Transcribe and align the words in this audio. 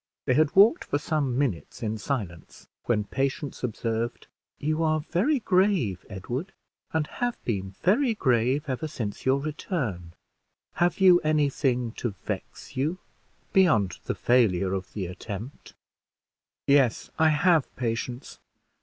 They 0.25 0.33
had 0.33 0.55
walked 0.55 0.83
for 0.85 0.97
some 0.97 1.37
minutes 1.37 1.83
in 1.83 1.99
silence, 1.99 2.67
when 2.85 3.03
Patience 3.03 3.63
observed, 3.63 4.25
"You 4.57 4.81
are 4.81 4.99
very 5.01 5.41
grave, 5.41 6.07
Edward, 6.09 6.53
and 6.91 7.05
have 7.05 7.37
been 7.45 7.69
very 7.83 8.15
grave 8.15 8.65
ever 8.67 8.87
since 8.87 9.27
your 9.27 9.39
return; 9.39 10.13
have 10.73 10.99
you 10.99 11.19
any 11.19 11.51
thing 11.51 11.91
to 11.97 12.15
vex 12.23 12.75
you 12.75 12.97
beyond 13.53 13.99
the 14.05 14.15
failure 14.15 14.73
of 14.73 14.91
the 14.93 15.05
attempt." 15.05 15.75
"Yes, 16.65 17.11
I 17.19 17.29
have, 17.29 17.67
Patience. 17.75 18.39